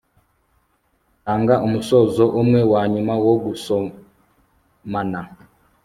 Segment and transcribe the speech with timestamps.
[1.23, 5.19] Tanga umusozo umwe wanyuma wo gusomana